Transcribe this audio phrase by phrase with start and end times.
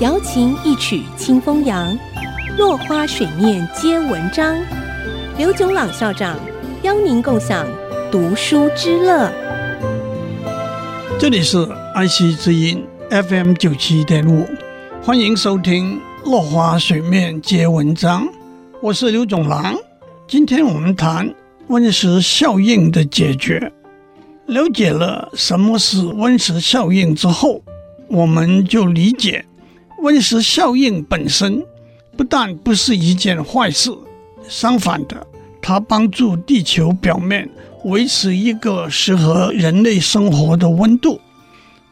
[0.00, 1.96] 瑶琴一曲清风扬，
[2.58, 4.56] 落花水面皆文章。
[5.38, 6.38] 刘炯朗校长
[6.82, 7.66] 邀您共享
[8.10, 9.30] 读书之乐。
[11.18, 14.46] 这里是爱惜之音 FM 九七点五，
[15.02, 16.00] 欢迎收听
[16.30, 18.24] 《落花水面皆文章》，
[18.82, 19.74] 我是刘炯朗。
[20.26, 21.34] 今天我们谈
[21.68, 23.72] 温室效应的解决。
[24.46, 27.62] 了解了什么是温室效应之后，
[28.10, 29.44] 我们就理解
[29.98, 31.64] 温室效应本身
[32.16, 33.96] 不但不是一件坏事，
[34.48, 35.24] 相反的，
[35.62, 37.48] 它帮助地球表面
[37.84, 41.20] 维持一个适合人类生活的温度。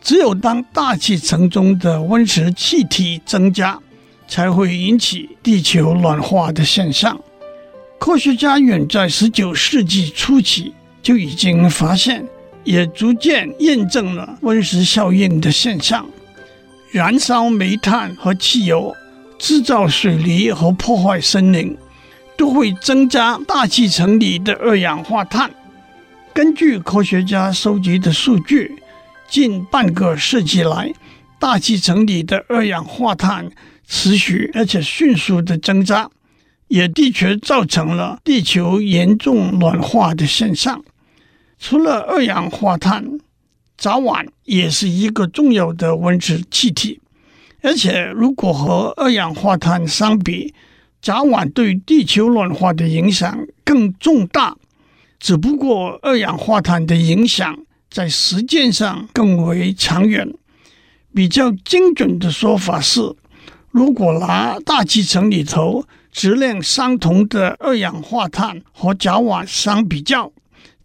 [0.00, 3.76] 只有当大气层中的温室气体增加，
[4.28, 7.18] 才会引起地球暖化的现象。
[7.98, 10.72] 科学家远在十九世纪初期
[11.02, 12.24] 就已经发现。
[12.64, 16.06] 也逐渐验证了温室效应的现象。
[16.90, 18.94] 燃烧煤炭和汽油，
[19.38, 21.76] 制造水泥和破坏森林，
[22.36, 25.50] 都会增加大气层里的二氧化碳。
[26.32, 28.74] 根据科学家收集的数据，
[29.28, 30.92] 近半个世纪来，
[31.38, 33.50] 大气层里的二氧化碳
[33.86, 36.08] 持续而且迅速的增加，
[36.68, 40.82] 也的确造成了地球严重暖化的现象。
[41.66, 43.18] 除了二氧化碳，
[43.78, 47.00] 甲烷也是一个重要的温室气体。
[47.62, 50.52] 而且，如果和二氧化碳相比，
[51.00, 54.58] 甲烷对地球暖化的影响更重大。
[55.18, 57.58] 只不过，二氧化碳的影响
[57.90, 60.34] 在时间上更为长远。
[61.14, 63.00] 比较精准的说法是，
[63.70, 70.30] 如果拿大气层里头质量相同的二氧化碳和甲烷相比较。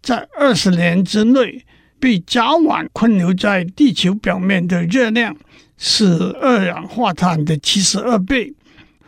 [0.02, 1.64] 在二十年之内，
[1.98, 5.36] 被甲烷困留在地球表面的热量
[5.76, 8.54] 是二氧化碳的七十二倍；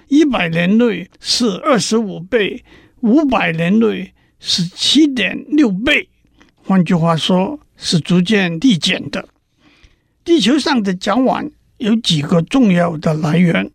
[0.09, 2.63] 一百年内是二十五倍；
[3.01, 6.08] 五百年内是七点六倍。
[6.57, 9.27] 换句话说，是逐渐递减的。
[10.25, 13.70] 地球上的甲烷有几个重要的来源：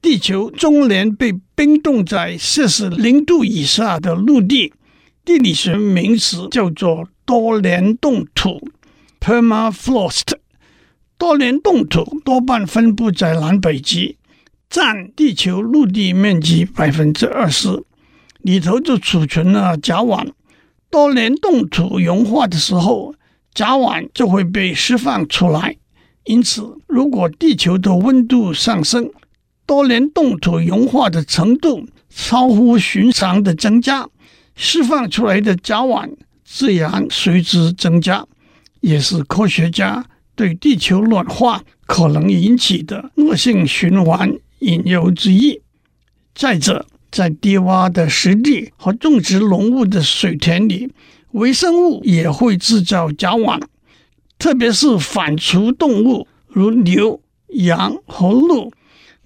[0.00, 4.72] 地球终年被冰冻在摄氏零度以下的陆地。
[5.24, 8.60] 地理学名词叫做多联冻土
[9.20, 10.34] （permafrost）。
[11.16, 14.16] 多联冻土多半分布在南北极，
[14.68, 17.84] 占地球陆地面积百分之二十，
[18.40, 20.32] 里头就储存了甲烷。
[20.90, 23.14] 多联冻土融化的时候，
[23.54, 25.76] 甲烷就会被释放出来。
[26.24, 29.08] 因此，如果地球的温度上升，
[29.64, 34.08] 多联冻土融化的程度超乎寻常的增加。
[34.54, 36.10] 释放出来的甲烷
[36.44, 38.26] 自然随之增加，
[38.80, 40.04] 也是科学家
[40.34, 45.60] 对地球暖化可能引起的恶性循环引诱之一。
[46.34, 50.92] 再者，在低洼的湿地和种植农物的水田里，
[51.32, 53.60] 微生物也会制造甲烷，
[54.38, 58.72] 特别是反刍动物，如牛、羊和鹿，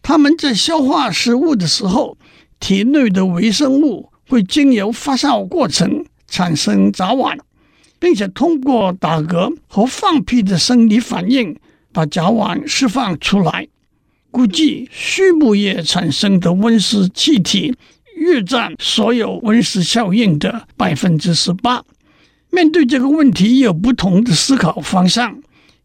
[0.03, 2.17] 它们在消化食物的时候，
[2.59, 4.11] 体内的微生物。
[4.29, 7.39] 会经由发酵过程产生甲烷，
[7.99, 11.57] 并且通过打嗝和放屁的生理反应
[11.93, 13.69] 把甲烷释放出来。
[14.31, 17.75] 估计畜牧业产生的温室气体
[18.17, 21.83] 约占所有温室效应的百分之十八。
[22.51, 25.41] 面对这个问题，有不同的思考方向：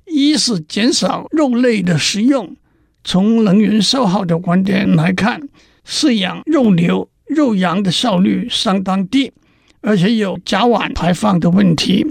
[0.05, 2.55] 一是减少肉类的食用，
[3.03, 5.41] 从能源消耗的观点来看，
[5.87, 7.07] 饲养肉牛。
[7.33, 9.31] 肉羊的效率相当低，
[9.79, 12.05] 而且有甲烷排放的问题。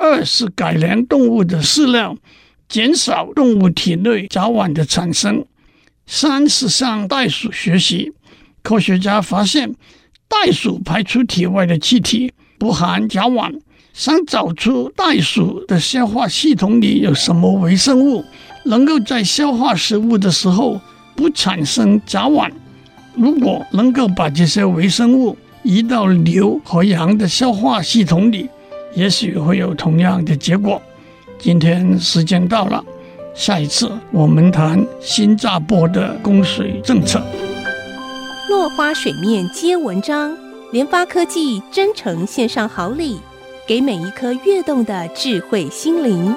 [0.00, 2.16] 二是改良动物的饲料，
[2.66, 5.44] 减少动物体内甲烷的产生。
[6.06, 8.14] 三是向袋鼠学习，
[8.62, 9.74] 科学家发现
[10.26, 13.60] 袋鼠排出体外的气体不含甲烷。
[13.92, 18.24] 想找出袋鼠的消化系统里有什么微生物，
[18.64, 20.80] 能够在消化食物的时候
[21.14, 22.50] 不产生甲烷。
[23.16, 28.48] 如果能够把这些微生物移到牛和羊的消化系统里，
[28.94, 30.80] 也许会有同样的结果。
[31.38, 32.84] 今天时间到了，
[33.34, 37.22] 下一次我们谈新加坡的供水政策。
[38.50, 40.36] 落花水面皆文章，
[40.70, 43.18] 联发科技真诚献上好礼，
[43.66, 46.34] 给每一颗跃动的智慧心灵。